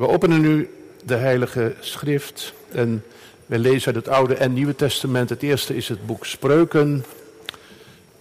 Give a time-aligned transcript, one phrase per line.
[0.00, 0.70] We openen nu
[1.04, 3.04] de Heilige Schrift en
[3.46, 5.28] we lezen uit het Oude en Nieuwe Testament.
[5.28, 7.04] Het eerste is het boek Spreuken,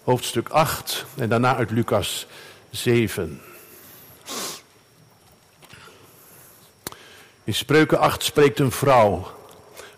[0.03, 2.27] hoofdstuk 8 en daarna uit Lucas
[2.69, 3.41] 7.
[7.43, 9.27] In Spreuken 8 spreekt een vrouw,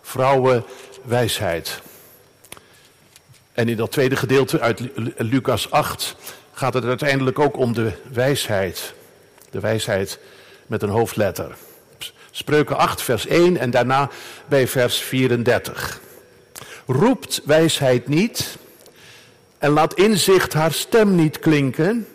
[0.00, 1.82] vrouwenwijsheid.
[3.52, 4.80] En in dat tweede gedeelte uit
[5.16, 6.16] Lucas 8
[6.52, 8.94] gaat het uiteindelijk ook om de wijsheid.
[9.50, 10.18] De wijsheid
[10.66, 11.56] met een hoofdletter.
[12.34, 14.10] Spreuken 8, vers 1 en daarna
[14.48, 16.00] bij vers 34.
[16.86, 18.58] Roept wijsheid niet
[19.58, 22.06] en laat inzicht haar stem niet klinken.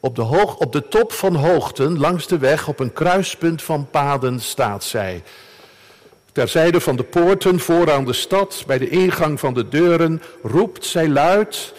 [0.00, 3.90] Op de, hoog, op de top van hoogten, langs de weg, op een kruispunt van
[3.90, 5.22] paden staat zij.
[6.32, 11.08] Terzijde van de poorten, vooraan de stad, bij de ingang van de deuren, roept zij
[11.08, 11.72] luid: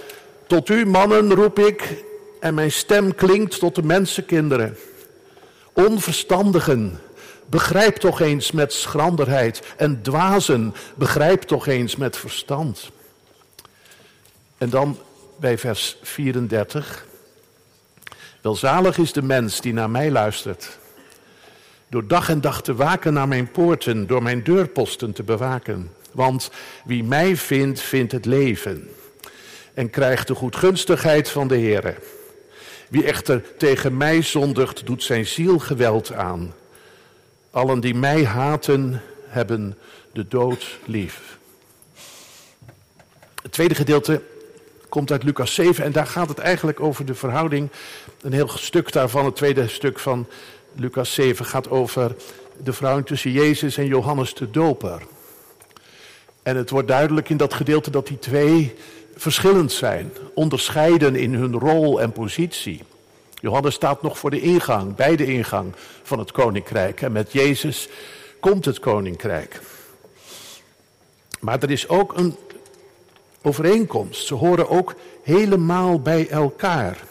[0.48, 2.04] Tot u, mannen, roep ik,
[2.40, 4.78] en mijn stem klinkt tot de mensenkinderen.
[5.74, 7.00] Onverstandigen,
[7.52, 9.74] begrijp toch eens met schranderheid.
[9.78, 12.92] En dwazen, begrijp toch eens met verstand.
[14.58, 15.00] En dan
[15.40, 17.06] bij vers 34.
[18.42, 20.78] Welzalig is de mens die naar mij luistert.
[21.90, 25.92] Door dag en dag te waken naar mijn poorten, door mijn deurposten te bewaken.
[26.12, 26.52] Want
[26.86, 28.90] wie mij vindt, vindt het leven.
[29.74, 31.96] En krijgt de goedgunstigheid van de Heere.
[32.90, 36.54] Wie echter tegen mij zondigt, doet zijn ziel geweld aan.
[37.52, 39.78] Allen die mij haten, hebben
[40.12, 41.38] de dood lief.
[43.42, 44.22] Het tweede gedeelte
[44.90, 47.70] komt uit Lucas 7 en daar gaat het eigenlijk over de verhouding.
[48.22, 50.28] Een heel stuk daarvan, het tweede stuk van
[50.76, 52.16] Lucas 7, gaat over
[52.64, 55.02] de verhouding tussen Jezus en Johannes de Doper.
[56.44, 58.76] En het wordt duidelijk in dat gedeelte dat die twee
[59.16, 62.84] verschillend zijn, onderscheiden in hun rol en positie.
[63.42, 67.02] Johannes staat nog voor de ingang, bij de ingang van het koninkrijk.
[67.02, 67.90] En met Jezus
[68.40, 69.62] komt het koninkrijk.
[71.40, 72.36] Maar er is ook een
[73.42, 74.26] overeenkomst.
[74.26, 77.04] Ze horen ook helemaal bij elkaar.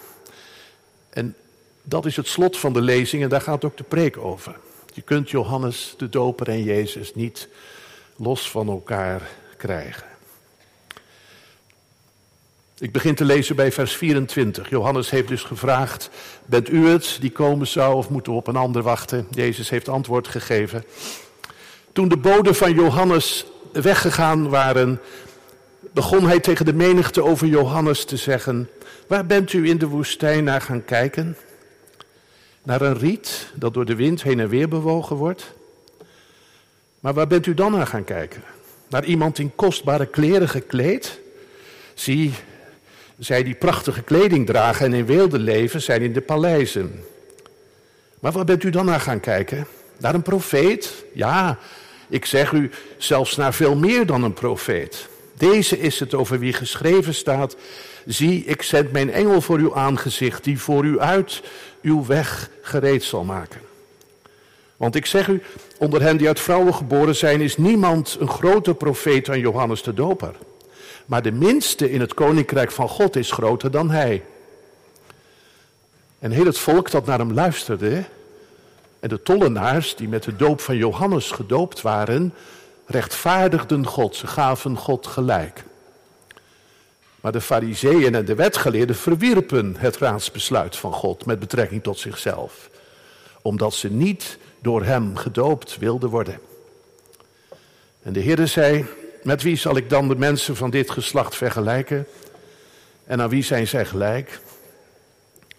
[1.10, 1.34] En
[1.82, 4.56] dat is het slot van de lezing en daar gaat ook de preek over.
[4.92, 7.48] Je kunt Johannes de Doper en Jezus niet
[8.16, 10.09] los van elkaar krijgen.
[12.80, 14.70] Ik begin te lezen bij vers 24.
[14.70, 16.10] Johannes heeft dus gevraagd:
[16.46, 19.26] Bent u het die komen zou of moeten we op een ander wachten?
[19.30, 20.84] Jezus heeft antwoord gegeven.
[21.92, 25.00] Toen de boden van Johannes weggegaan waren,
[25.92, 28.70] begon hij tegen de menigte over Johannes te zeggen:
[29.06, 31.36] Waar bent u in de woestijn naar gaan kijken?
[32.62, 35.52] Naar een riet dat door de wind heen en weer bewogen wordt?
[37.00, 38.42] Maar waar bent u dan naar gaan kijken?
[38.88, 41.20] Naar iemand in kostbare kleren gekleed?
[41.94, 42.32] Zie,
[43.20, 47.04] zij die prachtige kleding dragen en in weelde leven, zijn in de paleizen.
[48.20, 49.66] Maar waar bent u dan naar gaan kijken?
[49.98, 51.04] Naar een profeet?
[51.12, 51.58] Ja,
[52.08, 55.08] ik zeg u, zelfs naar veel meer dan een profeet.
[55.34, 57.56] Deze is het over wie geschreven staat.
[58.06, 61.42] Zie, ik zend mijn engel voor uw aangezicht, die voor u uit
[61.82, 63.60] uw weg gereed zal maken.
[64.76, 65.42] Want ik zeg u,
[65.78, 69.94] onder hen die uit vrouwen geboren zijn, is niemand een groter profeet dan Johannes de
[69.94, 70.34] Doper.
[71.10, 74.24] Maar de minste in het koninkrijk van God is groter dan hij.
[76.18, 78.04] En heel het volk dat naar hem luisterde,
[79.00, 82.34] en de tollenaars die met de doop van Johannes gedoopt waren,
[82.86, 85.64] rechtvaardigden God, ze gaven God gelijk.
[87.20, 92.70] Maar de fariseeën en de wetgeleerden verwierpen het raadsbesluit van God met betrekking tot zichzelf,
[93.42, 96.40] omdat ze niet door hem gedoopt wilden worden.
[98.02, 98.86] En de Heer zei,
[99.22, 102.06] met wie zal ik dan de mensen van dit geslacht vergelijken?
[103.04, 104.40] En aan wie zijn zij gelijk?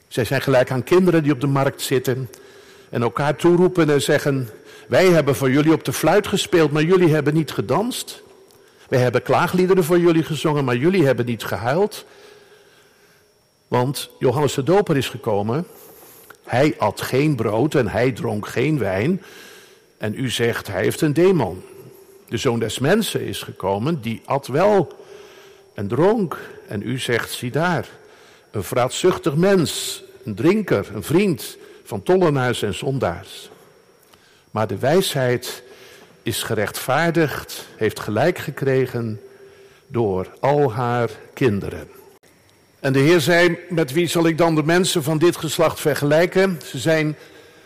[0.07, 2.29] Zij zijn gelijk aan kinderen die op de markt zitten
[2.89, 4.49] en elkaar toeroepen en zeggen:
[4.87, 8.23] Wij hebben voor jullie op de fluit gespeeld, maar jullie hebben niet gedanst.
[8.89, 12.05] Wij hebben klaagliederen voor jullie gezongen, maar jullie hebben niet gehuild.
[13.67, 15.67] Want Johannes de Doper is gekomen.
[16.43, 19.21] Hij at geen brood en hij dronk geen wijn.
[19.97, 21.63] En u zegt, hij heeft een demon.
[22.31, 24.97] De zoon des mensen is gekomen, die at wel
[25.73, 26.37] en dronk.
[26.67, 27.87] En u zegt, zie daar,
[28.51, 33.49] een vraatzuchtig mens, een drinker, een vriend van tollenaars en zondaars.
[34.51, 35.63] Maar de wijsheid
[36.23, 39.21] is gerechtvaardigd, heeft gelijk gekregen
[39.87, 41.89] door al haar kinderen.
[42.79, 46.59] En de Heer zei, met wie zal ik dan de mensen van dit geslacht vergelijken?
[46.65, 47.15] Ze zijn,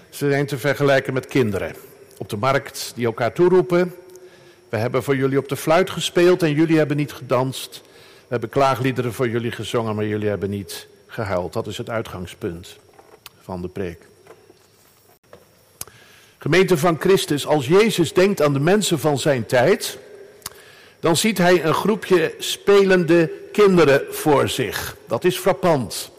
[0.09, 1.75] ze zijn te vergelijken met kinderen.
[2.17, 3.93] Op de markt die elkaar toeroepen,
[4.75, 7.81] we hebben voor jullie op de fluit gespeeld en jullie hebben niet gedanst.
[8.17, 11.53] We hebben klaagliederen voor jullie gezongen, maar jullie hebben niet gehuild.
[11.53, 12.77] Dat is het uitgangspunt
[13.41, 14.07] van de preek.
[16.37, 19.97] Gemeente van Christus, als Jezus denkt aan de mensen van zijn tijd,
[20.99, 24.97] dan ziet hij een groepje spelende kinderen voor zich.
[25.07, 26.11] Dat is frappant.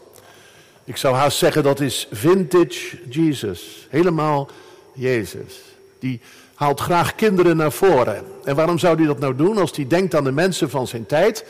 [0.83, 3.87] Ik zou haast zeggen dat is vintage Jesus.
[3.89, 4.49] Helemaal
[4.93, 5.53] Jezus.
[5.99, 6.21] Die
[6.57, 8.25] haalt graag kinderen naar voren.
[8.43, 11.05] En waarom zou hij dat nou doen als hij denkt aan de mensen van zijn
[11.05, 11.45] tijd?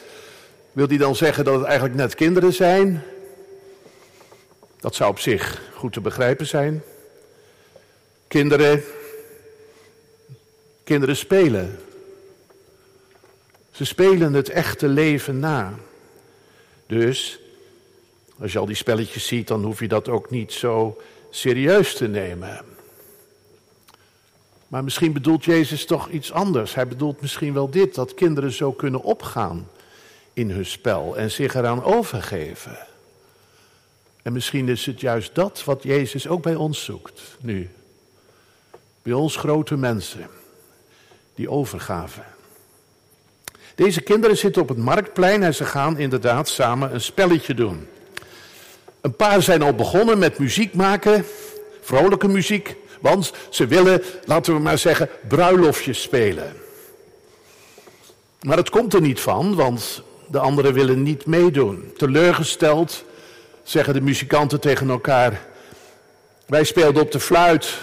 [0.71, 3.03] Wil hij dan zeggen dat het eigenlijk net kinderen zijn?
[4.79, 6.83] Dat zou op zich goed te begrijpen zijn.
[8.27, 8.83] Kinderen,
[10.83, 11.79] kinderen spelen.
[13.71, 15.73] Ze spelen het echte leven na.
[16.87, 17.39] Dus,
[18.39, 22.07] als je al die spelletjes ziet, dan hoef je dat ook niet zo serieus te
[22.07, 22.76] nemen.
[24.67, 26.75] Maar misschien bedoelt Jezus toch iets anders.
[26.75, 29.69] Hij bedoelt misschien wel dit, dat kinderen zo kunnen opgaan
[30.33, 32.77] in hun spel en zich eraan overgeven.
[34.21, 37.69] En misschien is het juist dat wat Jezus ook bij ons zoekt nu.
[39.01, 40.29] Bij ons grote mensen,
[41.35, 42.23] die overgaven.
[43.75, 47.87] Deze kinderen zitten op het marktplein en ze gaan inderdaad samen een spelletje doen.
[49.01, 51.25] Een paar zijn al begonnen met muziek maken,
[51.81, 56.55] vrolijke muziek, want ze willen, laten we maar zeggen, bruiloftjes spelen.
[58.41, 61.91] Maar het komt er niet van, want de anderen willen niet meedoen.
[61.97, 63.03] Teleurgesteld
[63.63, 65.47] zeggen de muzikanten tegen elkaar:
[66.45, 67.77] Wij speelden op de fluit,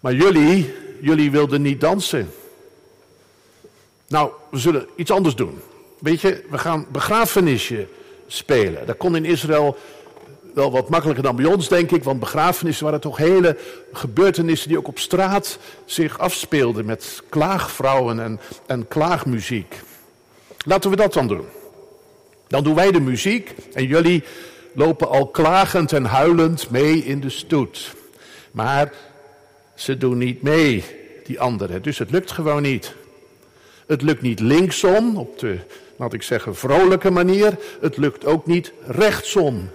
[0.00, 2.30] maar jullie, jullie wilden niet dansen.
[4.08, 5.60] Nou, we zullen iets anders doen.
[5.98, 7.86] Weet je, we gaan begrafenisje
[8.26, 8.86] spelen.
[8.86, 9.76] Dat kon in Israël
[10.54, 12.04] wel wat makkelijker dan bij ons, denk ik.
[12.04, 13.56] Want begrafenissen waren toch hele
[13.92, 16.84] gebeurtenissen die ook op straat zich afspeelden.
[16.84, 19.80] Met klaagvrouwen en, en klaagmuziek.
[20.64, 21.44] Laten we dat dan doen.
[22.48, 24.24] Dan doen wij de muziek en jullie
[24.74, 27.94] lopen al klagend en huilend mee in de stoet.
[28.50, 28.92] Maar
[29.74, 30.84] ze doen niet mee,
[31.24, 31.82] die anderen.
[31.82, 32.94] Dus het lukt gewoon niet.
[33.86, 35.58] Het lukt niet linksom, op de,
[35.96, 37.56] laat ik zeggen, vrolijke manier.
[37.80, 39.68] Het lukt ook niet rechtsom,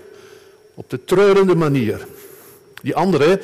[0.80, 2.08] op de treurende manier.
[2.81, 3.42] Die anderen,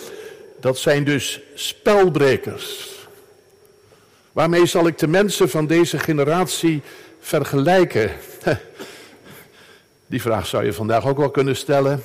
[0.60, 2.90] dat zijn dus spelbrekers.
[4.32, 6.82] Waarmee zal ik de mensen van deze generatie
[7.20, 8.12] vergelijken?
[10.08, 12.04] Die vraag zou je vandaag ook wel kunnen stellen.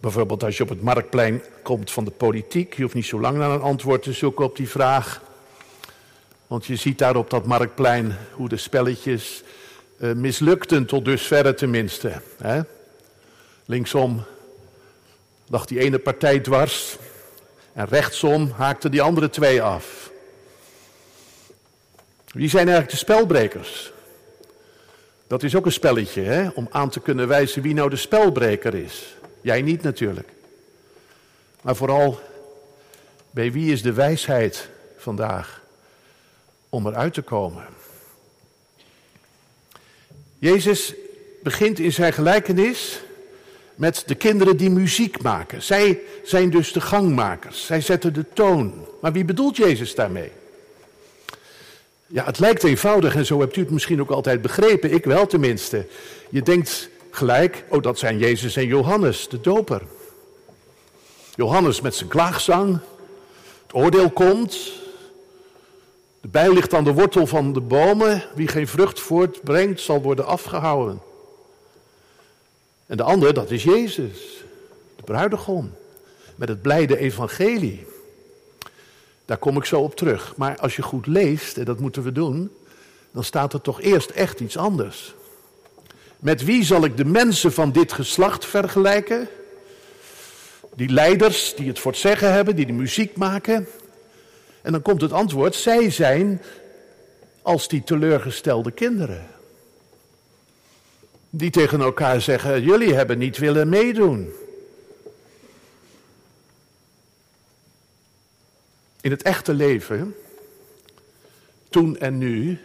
[0.00, 2.74] Bijvoorbeeld als je op het marktplein komt van de politiek.
[2.74, 5.22] Je hoeft niet zo lang naar een antwoord te zoeken op die vraag.
[6.46, 9.42] Want je ziet daar op dat marktplein hoe de spelletjes
[9.98, 12.20] uh, mislukten, tot dusverre tenminste.
[12.38, 12.60] Hè?
[13.64, 14.24] Linksom
[15.48, 16.96] lag die ene partij dwars
[17.72, 20.10] en rechtsom haakten die andere twee af.
[22.32, 23.92] Wie zijn eigenlijk de spelbrekers?
[25.26, 26.48] Dat is ook een spelletje, hè?
[26.48, 29.16] om aan te kunnen wijzen wie nou de spelbreker is.
[29.40, 30.28] Jij niet natuurlijk.
[31.62, 32.20] Maar vooral,
[33.30, 35.62] bij wie is de wijsheid vandaag
[36.68, 37.64] om eruit te komen?
[40.38, 40.94] Jezus
[41.42, 43.00] begint in zijn gelijkenis
[43.74, 45.62] met de kinderen die muziek maken.
[45.62, 47.66] Zij zijn dus de gangmakers.
[47.66, 48.86] Zij zetten de toon.
[49.00, 50.30] Maar wie bedoelt Jezus daarmee?
[52.06, 55.26] Ja, het lijkt eenvoudig en zo hebt u het misschien ook altijd begrepen, ik wel
[55.26, 55.86] tenminste.
[56.30, 59.82] Je denkt gelijk, oh dat zijn Jezus en Johannes, de doper.
[61.34, 62.78] Johannes met zijn klaagzang,
[63.62, 64.72] het oordeel komt,
[66.20, 70.26] de bij ligt aan de wortel van de bomen, wie geen vrucht voortbrengt zal worden
[70.26, 71.00] afgehouden.
[72.92, 74.44] En de andere, dat is Jezus,
[74.96, 75.74] de bruidegom,
[76.36, 77.86] met het blijde evangelie.
[79.24, 80.36] Daar kom ik zo op terug.
[80.36, 82.50] Maar als je goed leest, en dat moeten we doen,
[83.10, 85.14] dan staat er toch eerst echt iets anders.
[86.18, 89.28] Met wie zal ik de mensen van dit geslacht vergelijken?
[90.74, 93.66] Die leiders die het voor het zeggen hebben, die de muziek maken.
[94.62, 96.42] En dan komt het antwoord, zij zijn
[97.42, 99.40] als die teleurgestelde kinderen.
[101.34, 104.32] Die tegen elkaar zeggen, jullie hebben niet willen meedoen.
[109.00, 110.14] In het echte leven,
[111.70, 112.58] toen en nu,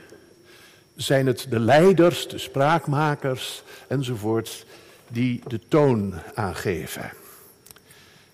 [0.96, 4.66] zijn het de leiders, de spraakmakers enzovoort,
[5.08, 7.12] die de toon aangeven.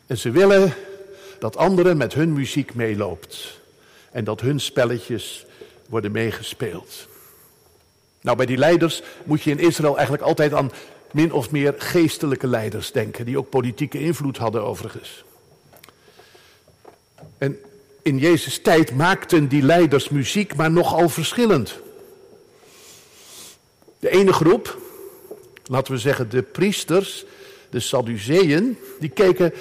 [0.08, 0.74] En ze willen
[1.40, 3.60] dat anderen met hun muziek meeloopt
[4.12, 5.46] en dat hun spelletjes
[5.90, 7.08] worden meegespeeld.
[8.24, 10.72] Nou, bij die leiders moet je in Israël eigenlijk altijd aan
[11.12, 15.24] min of meer geestelijke leiders denken, die ook politieke invloed hadden overigens.
[17.38, 17.60] En
[18.02, 21.80] in Jezus' tijd maakten die leiders muziek, maar nogal verschillend.
[24.00, 24.78] De ene groep,
[25.66, 27.26] laten we zeggen de priesters,
[27.70, 29.54] de Sadduceeën, die keken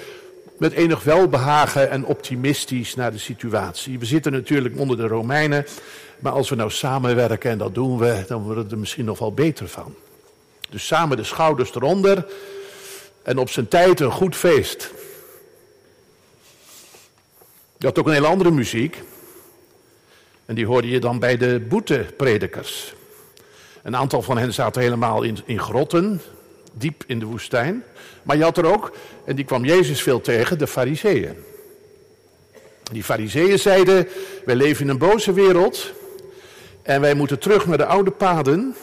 [0.57, 3.99] met enig welbehagen en optimistisch naar de situatie.
[3.99, 5.65] We zitten natuurlijk onder de Romeinen,
[6.19, 9.19] maar als we nou samenwerken, en dat doen we, dan wordt het er misschien nog
[9.19, 9.95] wel beter van.
[10.69, 12.25] Dus samen de schouders eronder
[13.23, 14.91] en op zijn tijd een goed feest.
[17.77, 19.03] Je had ook een hele andere muziek.
[20.45, 22.93] En die hoorde je dan bij de boetepredikers.
[23.83, 26.21] Een aantal van hen zaten helemaal in, in grotten,
[26.73, 27.83] diep in de woestijn.
[28.23, 31.35] Maar je had er ook, en die kwam Jezus veel tegen, de fariseeën.
[32.91, 34.07] Die fariseeën zeiden,
[34.45, 35.91] wij leven in een boze wereld
[36.81, 38.75] en wij moeten terug naar de oude paden.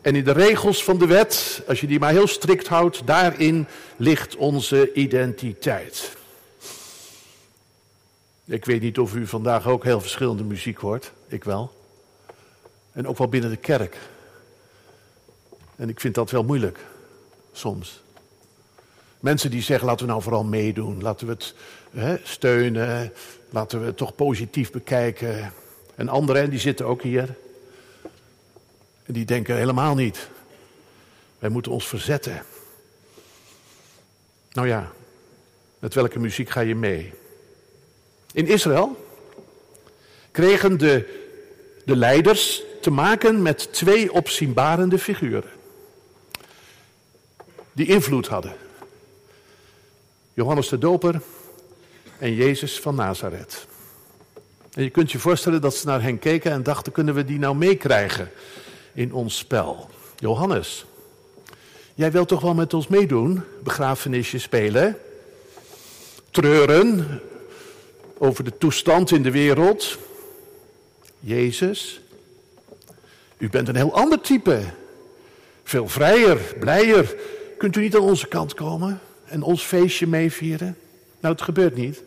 [0.00, 3.66] En in de regels van de wet, als je die maar heel strikt houdt, daarin
[3.96, 6.16] ligt onze identiteit.
[8.44, 11.12] Ik weet niet of u vandaag ook heel verschillende muziek hoort.
[11.28, 11.72] Ik wel.
[12.92, 13.96] En ook wel binnen de kerk.
[15.76, 16.78] En ik vind dat wel moeilijk.
[17.58, 18.02] Soms.
[19.20, 21.02] Mensen die zeggen, laten we nou vooral meedoen.
[21.02, 21.54] Laten we het
[21.90, 23.12] hè, steunen.
[23.50, 25.52] Laten we het toch positief bekijken.
[25.94, 27.36] En anderen, die zitten ook hier.
[29.04, 30.28] En die denken helemaal niet.
[31.38, 32.42] Wij moeten ons verzetten.
[34.52, 34.92] Nou ja,
[35.78, 37.12] met welke muziek ga je mee?
[38.32, 39.06] In Israël
[40.30, 41.24] kregen de,
[41.84, 45.57] de leiders te maken met twee opzienbarende figuren.
[47.78, 48.52] Die invloed hadden.
[50.34, 51.20] Johannes de Doper
[52.18, 53.66] en Jezus van Nazareth.
[54.72, 57.38] En je kunt je voorstellen dat ze naar hen keken en dachten: kunnen we die
[57.38, 58.30] nou meekrijgen
[58.94, 59.90] in ons spel?
[60.16, 60.86] Johannes,
[61.94, 64.98] jij wilt toch wel met ons meedoen, begrafenisje spelen,
[66.30, 67.20] treuren
[68.18, 69.98] over de toestand in de wereld?
[71.20, 72.00] Jezus,
[73.36, 74.60] u bent een heel ander type.
[75.62, 77.36] Veel vrijer, blijer.
[77.58, 79.00] Kunt u niet aan onze kant komen?
[79.28, 80.76] en ons feestje meevieren?
[81.20, 82.02] Nou, het gebeurt niet.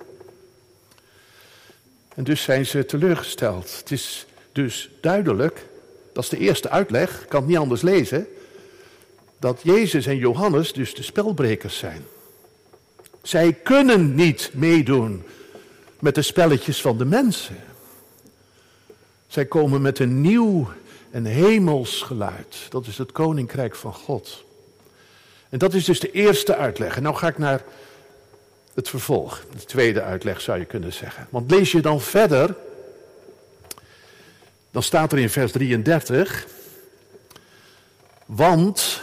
[2.16, 3.78] En dus zijn ze teleurgesteld.
[3.78, 5.66] Het is dus duidelijk,
[6.14, 8.28] dat is de eerste uitleg, ik kan het niet anders lezen,
[9.40, 12.04] dat Jezus en Johannes dus de spelbrekers zijn.
[13.22, 15.24] Zij kunnen niet meedoen
[16.00, 17.58] met de spelletjes van de mensen.
[19.28, 20.72] Zij komen met een nieuw
[21.12, 22.66] en hemels geluid.
[22.70, 24.44] Dat is het koninkrijk van God.
[25.52, 26.96] En dat is dus de eerste uitleg.
[26.96, 27.62] En nou ga ik naar
[28.74, 29.44] het vervolg.
[29.58, 31.28] De tweede uitleg zou je kunnen zeggen.
[31.30, 32.56] Want lees je dan verder,
[34.72, 36.48] dan staat er in vers 33.
[38.26, 39.02] Want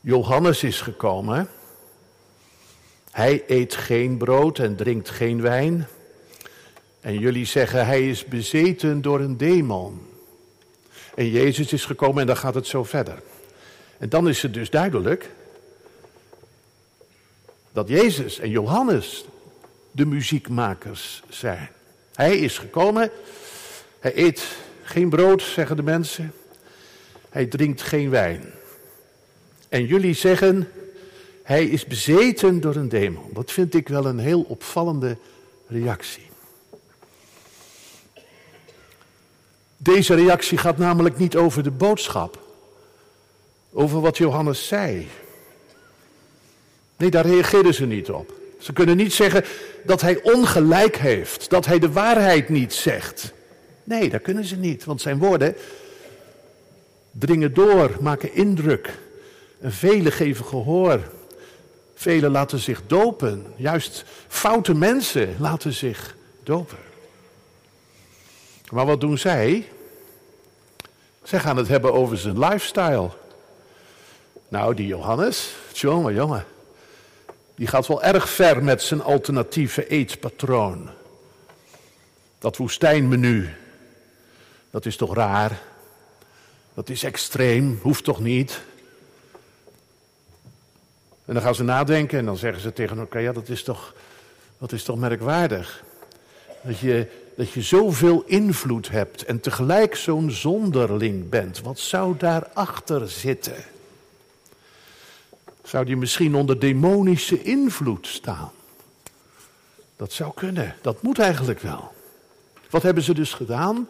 [0.00, 1.48] Johannes is gekomen.
[3.10, 5.86] Hij eet geen brood en drinkt geen wijn.
[7.00, 10.06] En jullie zeggen hij is bezeten door een demon.
[11.14, 13.22] En Jezus is gekomen en dan gaat het zo verder.
[13.98, 15.30] En dan is het dus duidelijk
[17.72, 19.24] dat Jezus en Johannes
[19.90, 21.68] de muziekmakers zijn.
[22.14, 23.10] Hij is gekomen,
[23.98, 24.46] hij eet
[24.82, 26.32] geen brood, zeggen de mensen,
[27.28, 28.44] hij drinkt geen wijn.
[29.68, 30.68] En jullie zeggen,
[31.42, 33.30] hij is bezeten door een demon.
[33.32, 35.16] Dat vind ik wel een heel opvallende
[35.66, 36.30] reactie.
[39.76, 42.45] Deze reactie gaat namelijk niet over de boodschap
[43.76, 45.08] over wat Johannes zei.
[46.96, 48.32] Nee, daar reageerden ze niet op.
[48.58, 49.44] Ze kunnen niet zeggen
[49.84, 53.32] dat hij ongelijk heeft, dat hij de waarheid niet zegt.
[53.84, 55.54] Nee, dat kunnen ze niet, want zijn woorden
[57.10, 58.98] dringen door, maken indruk.
[59.60, 61.00] En velen geven gehoor.
[61.94, 63.46] Velen laten zich dopen.
[63.56, 66.78] Juist foute mensen laten zich dopen.
[68.70, 69.68] Maar wat doen zij?
[71.22, 73.10] Zij gaan het hebben over zijn lifestyle.
[74.48, 76.44] Nou, die Johannes, jongen, jongen.
[77.54, 80.90] Die gaat wel erg ver met zijn alternatieve eetpatroon.
[82.38, 83.54] Dat woestijnmenu.
[84.70, 85.60] Dat is toch raar?
[86.74, 88.60] Dat is extreem, hoeft toch niet?
[91.24, 93.94] En dan gaan ze nadenken en dan zeggen ze tegen elkaar: ja, dat is toch,
[94.58, 95.84] dat is toch merkwaardig.
[96.62, 101.60] Dat je, dat je zoveel invloed hebt en tegelijk zo'n zonderling bent.
[101.60, 103.64] Wat zou daarachter zitten?
[105.66, 108.52] Zou die misschien onder demonische invloed staan?
[109.96, 110.76] Dat zou kunnen.
[110.82, 111.94] Dat moet eigenlijk wel.
[112.70, 113.88] Wat hebben ze dus gedaan?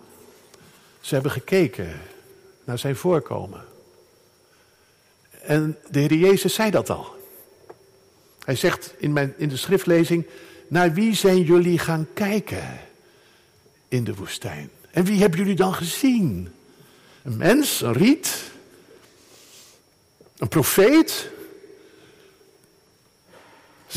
[1.00, 2.00] Ze hebben gekeken
[2.64, 3.64] naar zijn voorkomen.
[5.42, 7.14] En de Heer Jezus zei dat al.
[8.44, 10.26] Hij zegt in, mijn, in de schriftlezing:
[10.68, 12.80] Naar wie zijn jullie gaan kijken
[13.88, 14.70] in de woestijn?
[14.90, 16.52] En wie hebben jullie dan gezien?
[17.22, 18.50] Een mens, een riet,
[20.36, 21.34] een profeet,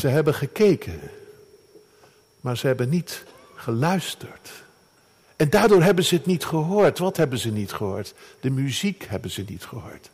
[0.00, 1.00] Ze hebben gekeken,
[2.40, 4.50] maar ze hebben niet geluisterd.
[5.36, 6.98] En daardoor hebben ze het niet gehoord.
[6.98, 8.14] Wat hebben ze niet gehoord?
[8.40, 10.10] De muziek hebben ze niet gehoord.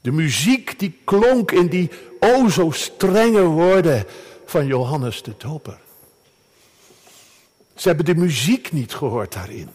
[0.00, 4.04] De muziek die klonk in die o zo strenge woorden
[4.44, 5.78] van Johannes de Doper.
[7.74, 9.68] Ze hebben de muziek niet gehoord daarin.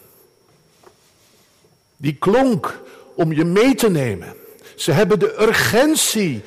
[1.97, 2.81] Die klonk
[3.15, 4.35] om je mee te nemen.
[4.75, 6.43] Ze hebben de urgentie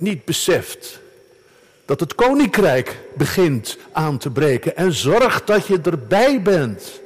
[0.00, 1.00] niet beseft.
[1.84, 7.00] Dat het koninkrijk begint aan te breken en zorg dat je erbij bent.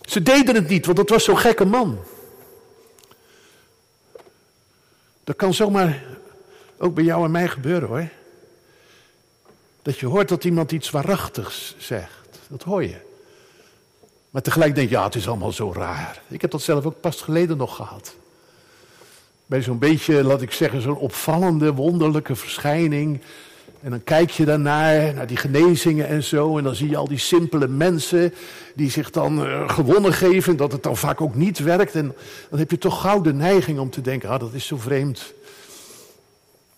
[0.00, 1.98] Ze deden het niet, want het was zo'n gekke man.
[5.24, 6.04] Dat kan zomaar
[6.78, 8.08] ook bij jou en mij gebeuren hoor.
[9.82, 12.38] Dat je hoort dat iemand iets waarachtigs zegt.
[12.48, 12.96] Dat hoor je.
[14.30, 16.22] Maar tegelijk denk je, ja, het is allemaal zo raar.
[16.28, 18.14] Ik heb dat zelf ook pas geleden nog gehad.
[19.52, 23.20] Bij zo'n beetje, laat ik zeggen, zo'n opvallende, wonderlijke verschijning.
[23.80, 26.58] En dan kijk je daarnaar, naar die genezingen en zo.
[26.58, 28.34] En dan zie je al die simpele mensen
[28.74, 30.56] die zich dan uh, gewonnen geven.
[30.56, 31.94] Dat het dan vaak ook niet werkt.
[31.94, 32.14] En
[32.50, 35.32] dan heb je toch gauw de neiging om te denken, ah, dat is zo vreemd.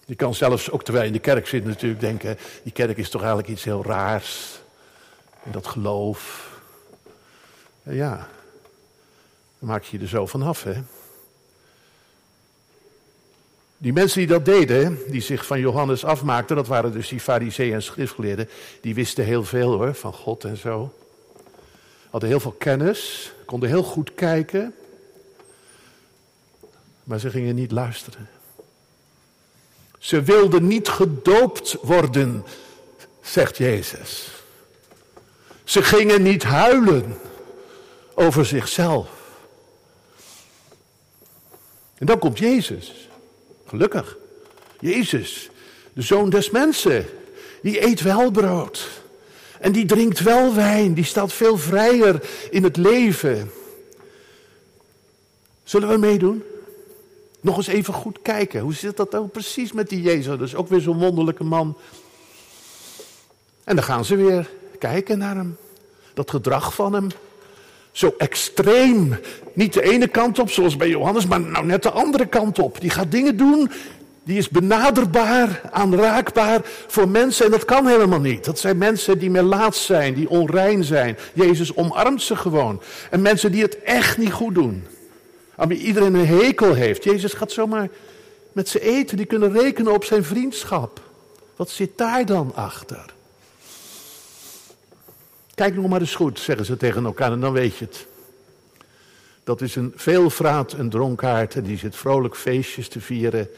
[0.04, 3.10] Je kan zelfs, ook terwijl je in de kerk zit natuurlijk, denken, die kerk is
[3.10, 4.60] toch eigenlijk iets heel raars.
[5.42, 6.50] En dat geloof.
[7.82, 8.28] Ja,
[9.58, 10.74] dan maak je je er zo vanaf, hè.
[13.84, 17.72] Die mensen die dat deden, die zich van Johannes afmaakten, dat waren dus die fariseeën
[17.72, 18.48] en schriftgeleerden,
[18.80, 20.94] die wisten heel veel hoor, van God en zo.
[22.10, 24.74] Hadden heel veel kennis, konden heel goed kijken,
[27.02, 28.28] maar ze gingen niet luisteren.
[29.98, 32.44] Ze wilden niet gedoopt worden,
[33.22, 34.28] zegt Jezus.
[35.64, 37.18] Ze gingen niet huilen
[38.14, 39.08] over zichzelf.
[41.94, 43.08] En dan komt Jezus.
[43.74, 44.16] Gelukkig.
[44.80, 45.50] Jezus,
[45.92, 47.06] de zoon des mensen,
[47.62, 48.88] die eet wel brood.
[49.60, 53.50] En die drinkt wel wijn, die staat veel vrijer in het leven.
[55.64, 56.42] Zullen we meedoen?
[57.40, 58.60] Nog eens even goed kijken.
[58.60, 60.38] Hoe zit dat nou precies met die Jezus?
[60.38, 61.76] Dus ook weer zo'n wonderlijke man.
[63.64, 65.56] En dan gaan ze weer kijken naar hem.
[66.12, 67.08] Dat gedrag van hem.
[67.94, 69.18] Zo extreem.
[69.52, 72.80] Niet de ene kant op, zoals bij Johannes, maar nou net de andere kant op.
[72.80, 73.70] Die gaat dingen doen,
[74.24, 77.44] die is benaderbaar, aanraakbaar voor mensen.
[77.44, 78.44] En dat kan helemaal niet.
[78.44, 81.16] Dat zijn mensen die melaats zijn, die onrein zijn.
[81.32, 82.80] Jezus omarmt ze gewoon.
[83.10, 84.84] En mensen die het echt niet goed doen.
[85.56, 87.04] Aan iedereen een hekel heeft.
[87.04, 87.88] Jezus gaat zomaar
[88.52, 89.16] met ze eten.
[89.16, 91.00] Die kunnen rekenen op zijn vriendschap.
[91.56, 93.13] Wat zit daar dan achter?
[95.54, 98.06] Kijk nog maar eens goed, zeggen ze tegen elkaar, en dan weet je het.
[99.44, 103.48] Dat is een veelvraat, een dronkaard, en die zit vrolijk feestjes te vieren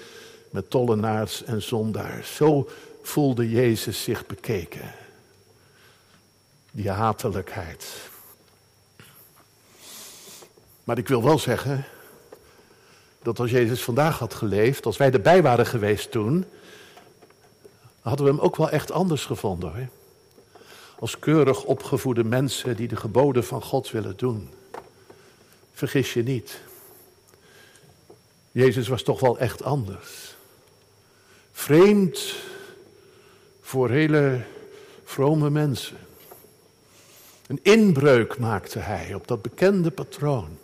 [0.50, 2.34] met tollenaars en zondaars.
[2.34, 2.68] Zo
[3.02, 4.94] voelde Jezus zich bekeken.
[6.70, 7.86] Die hatelijkheid.
[10.84, 11.84] Maar ik wil wel zeggen
[13.22, 16.44] dat als Jezus vandaag had geleefd, als wij erbij waren geweest toen,
[18.00, 19.88] hadden we hem ook wel echt anders gevonden hoor
[20.98, 24.48] als keurig opgevoede mensen die de geboden van God willen doen.
[25.72, 26.60] Vergis je niet.
[28.52, 30.36] Jezus was toch wel echt anders.
[31.52, 32.34] Vreemd
[33.60, 34.40] voor hele
[35.04, 35.96] vrome mensen.
[37.46, 40.58] Een inbreuk maakte hij op dat bekende patroon.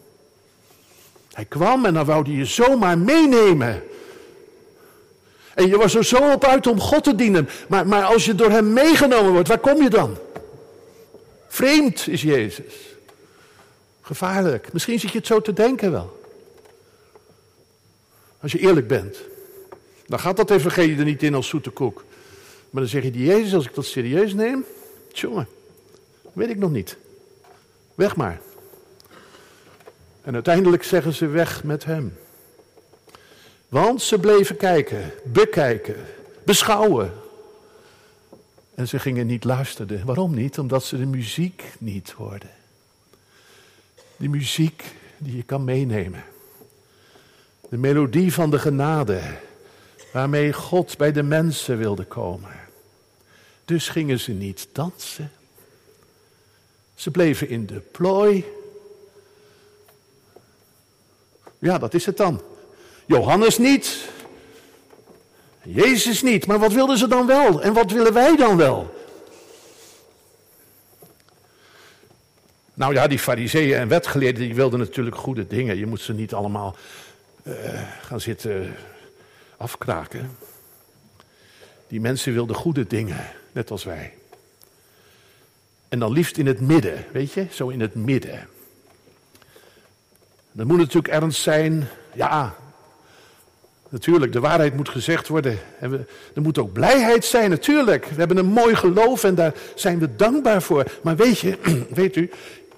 [1.33, 3.83] Hij kwam en dan wou hij je zomaar meenemen.
[5.55, 7.49] En je was er zo op uit om God te dienen.
[7.69, 10.19] Maar, maar als je door hem meegenomen wordt, waar kom je dan?
[11.49, 12.75] Vreemd is Jezus.
[14.01, 14.73] Gevaarlijk.
[14.73, 16.21] Misschien zit je het zo te denken wel.
[18.41, 19.17] Als je eerlijk bent.
[20.07, 22.05] Dan gaat dat evangelie er niet in als zoete koek.
[22.71, 24.65] Maar dan zeg je, die Jezus, als ik dat serieus neem,
[25.13, 25.49] jongen,
[26.33, 26.97] weet ik nog niet.
[27.95, 28.41] Weg maar.
[30.23, 32.17] En uiteindelijk zeggen ze weg met hem.
[33.73, 35.97] Want ze bleven kijken, bekijken,
[36.45, 37.13] beschouwen.
[38.75, 40.07] En ze gingen niet luisteren.
[40.07, 40.59] Waarom niet?
[40.59, 42.51] Omdat ze de muziek niet hoorden.
[44.17, 44.85] Die muziek
[45.19, 46.25] die je kan meenemen.
[47.69, 49.21] De melodie van de genade,
[50.13, 52.61] waarmee God bij de mensen wilde komen.
[53.65, 55.31] Dus gingen ze niet dansen.
[56.95, 58.45] Ze bleven in de plooi.
[61.59, 62.43] Ja, dat is het dan.
[63.13, 64.09] Johannes niet.
[65.63, 66.47] Jezus niet.
[66.47, 67.63] Maar wat wilden ze dan wel?
[67.63, 68.95] En wat willen wij dan wel?
[72.75, 75.79] Nou ja, die fariseeën en wetgeleerden die wilden natuurlijk goede dingen.
[75.79, 76.77] Je moet ze niet allemaal
[77.43, 77.55] uh,
[78.03, 78.75] gaan zitten
[79.57, 80.37] afkraken.
[81.89, 84.15] Die mensen wilden goede dingen, net als wij.
[85.89, 88.49] En dan liefst in het midden, weet je, zo in het midden.
[90.53, 92.57] Dan moet natuurlijk ernst zijn, ja,
[93.93, 95.59] natuurlijk, de waarheid moet gezegd worden.
[95.81, 98.07] En er moet ook blijheid zijn, natuurlijk.
[98.07, 100.85] We hebben een mooi geloof en daar zijn we dankbaar voor.
[101.03, 101.59] Maar weet je,
[101.95, 102.31] weet u,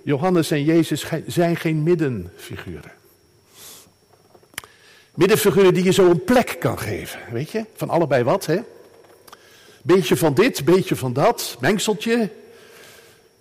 [0.02, 2.92] Johannes en Jezus zijn geen middenfiguren.
[5.14, 7.64] Middenfiguren die je zo een plek kan geven, weet je?
[7.74, 8.60] Van allebei wat, hè?
[9.82, 12.30] Beetje van dit, beetje van dat, mengseltje.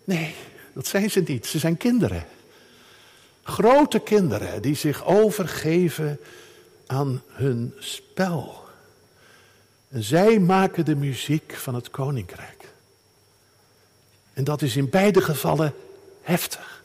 [0.03, 0.35] Nee,
[0.73, 1.45] dat zijn ze niet.
[1.45, 2.25] Ze zijn kinderen.
[3.43, 6.19] Grote kinderen die zich overgeven
[6.93, 8.61] aan hun spel.
[9.89, 12.65] En zij maken de muziek van het koninkrijk.
[14.33, 15.73] En dat is in beide gevallen
[16.21, 16.83] heftig.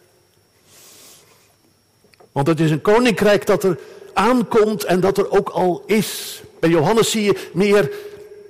[2.32, 3.78] Want het is een koninkrijk dat er
[4.12, 6.42] aankomt en dat er ook al is.
[6.60, 7.92] Bij Johannes zie je meer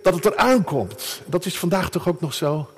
[0.03, 1.21] dat het er aankomt.
[1.27, 2.71] Dat is vandaag toch ook nog zo.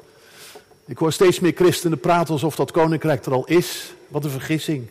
[0.87, 3.93] Ik hoor steeds meer christenen praten alsof dat koninkrijk er al is.
[4.09, 4.88] Wat een vergissing.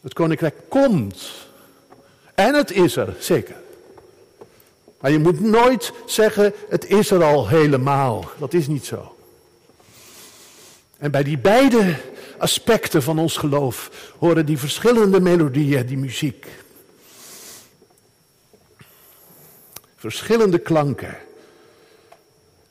[0.00, 1.48] Het koninkrijk komt.
[2.40, 3.54] En het is er, zeker.
[5.00, 8.30] Maar je moet nooit zeggen, het is er al helemaal.
[8.38, 9.16] Dat is niet zo.
[10.98, 11.94] En bij die beide
[12.38, 16.46] aspecten van ons geloof horen die verschillende melodieën, die muziek.
[19.96, 21.16] Verschillende klanken.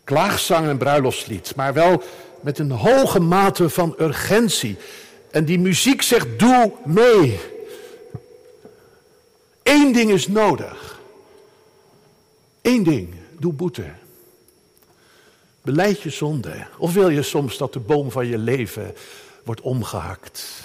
[0.04, 2.04] Klaagzang en bruiloftslied, maar wel
[2.42, 4.78] met een hoge mate van urgentie.
[5.32, 7.40] En die muziek zegt: doe mee.
[9.70, 11.00] Eén ding is nodig.
[12.62, 13.86] Eén ding, doe boete.
[15.62, 16.68] Beleid je zonde.
[16.78, 18.96] Of wil je soms dat de boom van je leven
[19.44, 20.64] wordt omgehakt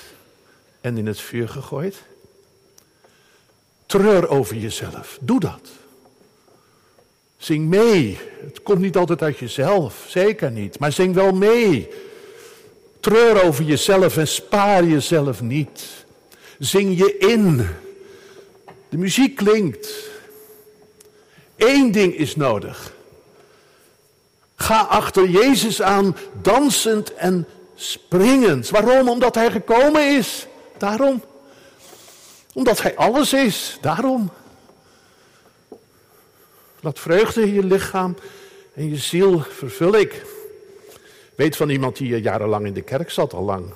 [0.81, 2.03] en in het vuur gegooid?
[3.87, 5.19] Treur over jezelf.
[5.21, 5.71] Doe dat.
[7.37, 8.19] Zing mee.
[8.40, 10.79] Het komt niet altijd uit jezelf, zeker niet.
[10.79, 11.88] Maar zing wel mee.
[13.01, 16.05] Treur over jezelf en spaar jezelf niet.
[16.59, 17.69] Zing je in.
[18.95, 20.11] De muziek klinkt.
[21.57, 22.93] Eén ding is nodig.
[24.55, 28.71] Ga achter Jezus aan, dansend en springend.
[28.71, 29.09] Waarom?
[29.09, 30.47] Omdat Hij gekomen is.
[30.79, 31.23] Daarom.
[32.53, 33.79] Omdat Hij alles is.
[33.81, 34.31] Daarom.
[36.81, 38.17] Laat vreugde in je lichaam
[38.75, 40.27] en je ziel vervul ik.
[41.35, 43.73] Weet van iemand die jarenlang in de kerk zat, al lang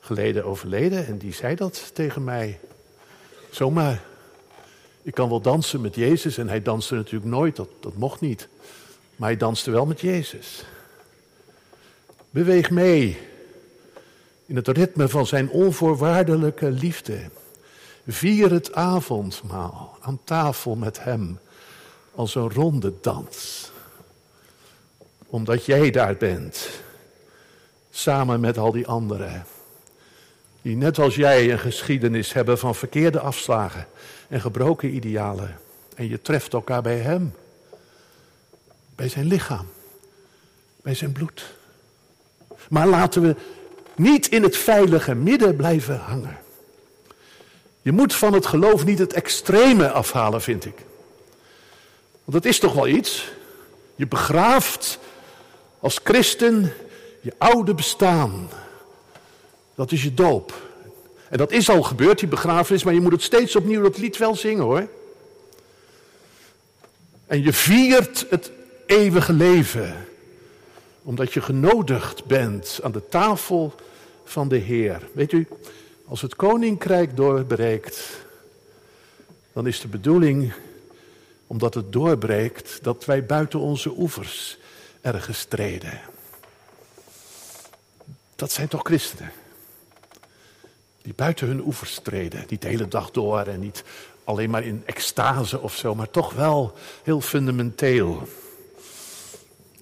[0.00, 2.60] geleden overleden, en die zei dat tegen mij.
[3.50, 4.10] Zomaar.
[5.02, 8.48] Ik kan wel dansen met Jezus en hij danste natuurlijk nooit, dat, dat mocht niet.
[9.16, 10.64] Maar hij danste wel met Jezus.
[12.30, 13.18] Beweeg mee
[14.46, 17.30] in het ritme van zijn onvoorwaardelijke liefde.
[18.06, 21.38] Vier het avondmaal aan tafel met hem
[22.14, 23.70] als een ronde dans.
[25.26, 26.68] Omdat jij daar bent,
[27.90, 29.46] samen met al die anderen.
[30.62, 33.86] Die net als jij een geschiedenis hebben van verkeerde afslagen
[34.28, 35.58] en gebroken idealen.
[35.94, 37.34] En je treft elkaar bij hem.
[38.94, 39.66] Bij zijn lichaam.
[40.82, 41.54] Bij zijn bloed.
[42.68, 43.36] Maar laten we
[43.96, 46.38] niet in het veilige midden blijven hangen.
[47.82, 50.76] Je moet van het geloof niet het extreme afhalen, vind ik.
[52.24, 53.32] Want dat is toch wel iets.
[53.94, 54.98] Je begraaft
[55.80, 56.72] als christen
[57.20, 58.48] je oude bestaan.
[59.74, 60.70] Dat is je doop.
[61.28, 64.16] En dat is al gebeurd, die begrafenis, maar je moet het steeds opnieuw dat lied
[64.16, 64.88] wel zingen hoor.
[67.26, 68.50] En je viert het
[68.86, 70.06] eeuwige leven,
[71.02, 73.74] omdat je genodigd bent aan de tafel
[74.24, 75.08] van de Heer.
[75.12, 75.48] Weet u,
[76.06, 78.00] als het koninkrijk doorbreekt,
[79.52, 80.52] dan is de bedoeling
[81.46, 84.58] omdat het doorbreekt, dat wij buiten onze oevers
[85.00, 86.00] ergens treden.
[88.36, 89.32] Dat zijn toch christenen?
[91.02, 92.44] Die buiten hun oevers treden.
[92.48, 93.84] Niet de hele dag door en niet
[94.24, 98.28] alleen maar in extase of zo, maar toch wel heel fundamenteel.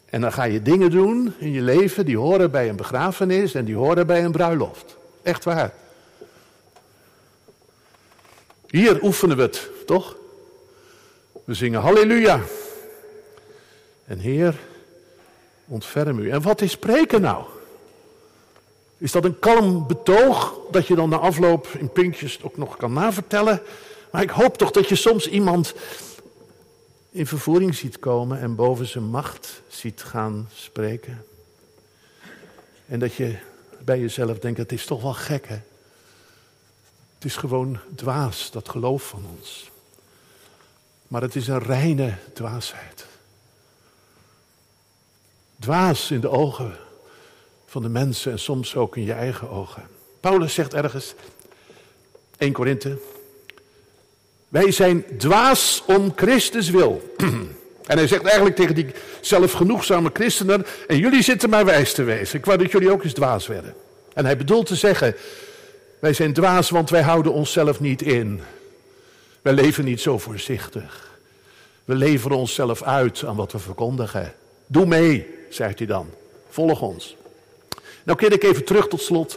[0.07, 3.65] En dan ga je dingen doen in je leven die horen bij een begrafenis en
[3.65, 4.97] die horen bij een bruiloft.
[5.23, 5.75] Echt waar.
[8.67, 10.17] Hier oefenen we het, toch?
[11.45, 12.41] We zingen halleluja.
[14.05, 14.59] En Heer,
[15.67, 16.31] ontferm u.
[16.31, 17.45] En wat is spreken nou?
[19.01, 22.93] Is dat een kalm betoog dat je dan na afloop in puntjes ook nog kan
[22.93, 23.63] navertellen?
[24.11, 25.75] Maar ik hoop toch dat je soms iemand
[27.11, 31.25] in vervoering ziet komen en boven zijn macht ziet gaan spreken.
[32.87, 33.39] En dat je
[33.85, 35.59] bij jezelf denkt, het is toch wel gek hè.
[37.15, 39.71] Het is gewoon dwaas, dat geloof van ons.
[41.09, 43.07] Maar het is een reine dwaasheid.
[45.59, 46.77] Dwaas in de ogen
[47.71, 49.83] van de mensen en soms ook in je eigen ogen.
[50.21, 51.15] Paulus zegt ergens,
[52.39, 52.99] 1 Korinthe,
[54.49, 57.03] wij zijn dwaas om Christus wil.
[57.87, 58.87] En hij zegt eigenlijk tegen die
[59.21, 62.39] zelfgenoegzame christenen, en jullie zitten maar wijs te wezen.
[62.39, 63.75] Ik wou dat jullie ook eens dwaas werden.
[64.15, 65.15] En hij bedoelt te zeggen,
[65.99, 68.41] wij zijn dwaas want wij houden onszelf niet in.
[69.43, 71.19] Wij leven niet zo voorzichtig.
[71.85, 74.35] We leveren onszelf uit aan wat we verkondigen.
[74.67, 76.11] Doe mee, zegt hij dan.
[76.49, 77.17] Volg ons.
[78.05, 79.37] Nou keer ik even terug tot slot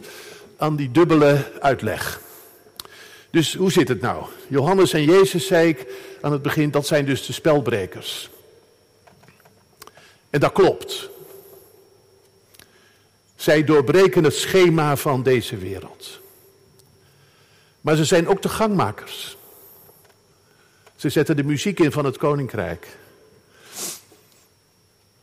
[0.58, 2.22] aan die dubbele uitleg.
[3.30, 4.26] Dus hoe zit het nou?
[4.48, 5.86] Johannes en Jezus, zei ik
[6.22, 8.30] aan het begin, dat zijn dus de spelbrekers.
[10.30, 11.10] En dat klopt.
[13.36, 16.20] Zij doorbreken het schema van deze wereld.
[17.82, 19.38] Maar ze zijn ook de gangmakers.
[20.96, 22.88] Ze zetten de muziek in van het koninkrijk.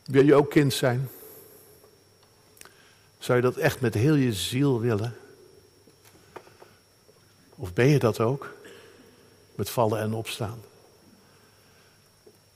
[0.05, 1.09] Wil je ook kind zijn?
[3.21, 5.15] Zou je dat echt met heel je ziel willen?
[7.55, 8.53] Of ben je dat ook?
[9.55, 10.59] Met vallen en opstaan.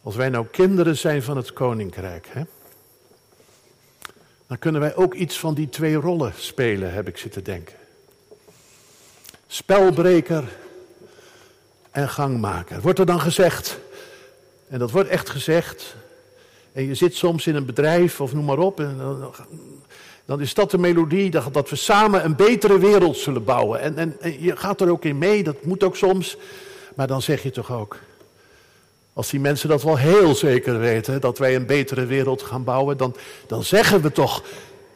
[0.01, 2.41] Als wij nou kinderen zijn van het koninkrijk, hè,
[4.47, 7.75] dan kunnen wij ook iets van die twee rollen spelen, heb ik zitten denken.
[9.47, 10.57] Spelbreker
[11.91, 12.81] en gangmaker.
[12.81, 13.79] Wordt er dan gezegd,
[14.67, 15.95] en dat wordt echt gezegd,
[16.71, 19.33] en je zit soms in een bedrijf of noem maar op, en dan,
[20.25, 23.79] dan is dat de melodie, dat, dat, we samen een betere wereld zullen bouwen.
[23.79, 26.37] En, en, je gaat er ook in mee, dat moet ook soms,
[26.95, 27.97] maar dan zeg je toch ook,
[29.13, 32.97] als die mensen dat wel heel zeker weten, dat wij een betere wereld gaan bouwen,
[32.97, 33.15] dan,
[33.47, 34.43] dan zeggen we toch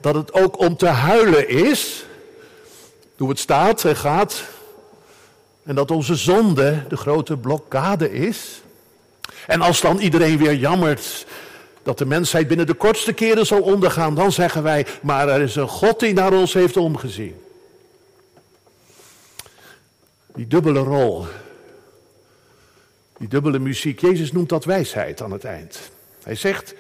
[0.02, 2.06] dat het ook om te huilen is.
[3.18, 4.44] Hoe het staat en gaat.
[5.64, 8.62] En dat onze zonde de grote blokkade is.
[9.48, 11.26] En als dan iedereen weer jammert
[11.90, 15.56] dat de mensheid binnen de kortste keren zal ondergaan, dan zeggen wij, maar er is
[15.56, 17.36] een God die naar ons heeft omgezien.
[20.36, 21.26] Die dubbele rol
[23.20, 24.02] die dubbele muziek.
[24.02, 25.80] Jezus noemt dat wijsheid aan het eind.
[26.24, 26.74] Hij zegt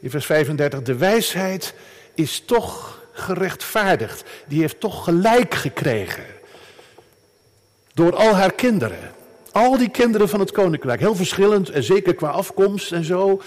[0.00, 1.74] in vers 35, de wijsheid
[2.14, 4.24] is toch gerechtvaardigd.
[4.46, 6.24] Die heeft toch gelijk gekregen.
[7.94, 9.10] Door al haar kinderen.
[9.52, 11.00] Al die kinderen van het koninkrijk.
[11.00, 13.40] Heel verschillend en zeker qua afkomst en zo.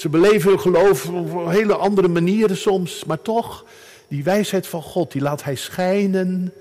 [0.00, 3.04] Ze beleven hun geloof op hele andere manieren soms.
[3.04, 3.64] Maar toch,
[4.08, 6.52] die wijsheid van God, die laat hij schijnen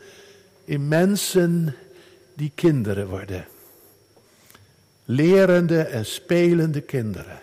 [0.65, 1.75] in mensen
[2.33, 3.47] die kinderen worden
[5.11, 7.39] lerende en spelende kinderen.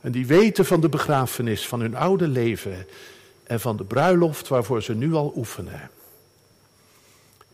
[0.00, 2.86] En die weten van de begrafenis van hun oude leven
[3.44, 5.90] en van de bruiloft waarvoor ze nu al oefenen.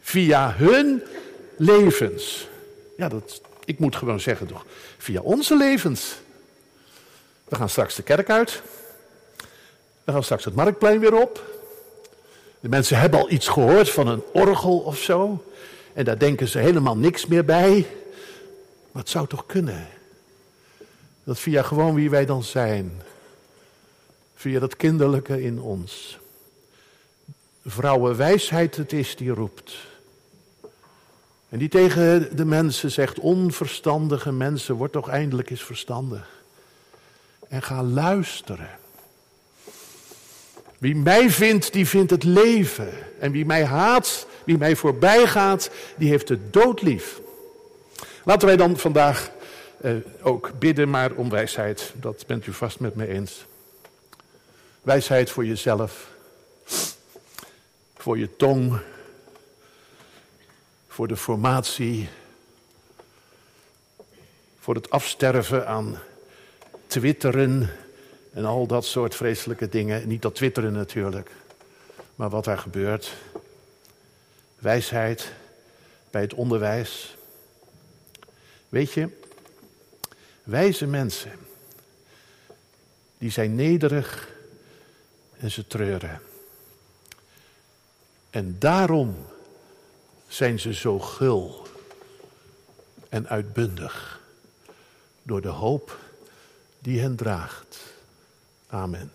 [0.01, 1.03] Via hun
[1.57, 2.49] levens.
[2.97, 4.65] Ja, dat, ik moet gewoon zeggen toch.
[4.99, 6.17] Via onze levens.
[7.55, 8.63] We gaan straks de kerk uit.
[10.05, 11.43] We gaan straks het marktplein weer op.
[12.61, 15.45] De mensen hebben al iets gehoord van een orgel of zo.
[15.93, 17.87] En daar denken ze helemaal niks meer bij.
[18.93, 19.87] Maar het zou toch kunnen?
[21.25, 23.03] Dat via gewoon wie wij dan zijn,
[24.35, 26.19] via dat kinderlijke in ons,
[27.65, 29.75] vrouwenwijsheid het is die roept.
[31.49, 36.34] En die tegen de mensen zegt, onverstandige mensen, word toch eindelijk eens verstandig.
[37.49, 38.71] En ga luisteren.
[40.79, 42.93] Wie mij vindt, die vindt het leven.
[43.21, 47.21] En wie mij haat, wie mij voorbij gaat, die heeft de dood lief.
[48.25, 49.31] Laten wij dan vandaag
[49.81, 51.93] eh, ook bidden, maar om wijsheid.
[51.97, 53.45] Dat bent u vast met me eens.
[54.83, 56.11] Wijsheid voor jezelf,
[57.97, 58.81] voor je tong,
[60.89, 62.09] voor de formatie,
[64.61, 65.99] voor het afsterven aan
[66.95, 67.71] twitteren
[68.33, 70.09] en al dat soort vreselijke dingen.
[70.09, 71.31] Niet dat twitteren natuurlijk,
[72.15, 73.15] maar wat er gebeurt.
[74.59, 75.33] Wijsheid
[76.11, 77.17] bij het onderwijs
[78.69, 79.09] Weet je,
[80.43, 81.33] wijze mensen,
[83.19, 84.29] die zijn nederig
[85.37, 86.21] en ze treuren.
[88.31, 89.27] En daarom
[90.29, 91.67] zijn ze zo gul
[93.09, 94.21] en uitbundig
[95.23, 96.04] door de hoop
[96.85, 97.81] die hen draagt.
[98.69, 99.11] Amen.